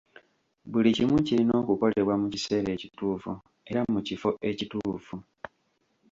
[0.71, 3.31] Buli kimu kirina okukolebwa mu kiseera ekituufu
[3.69, 5.15] era mu kifo ekituufu.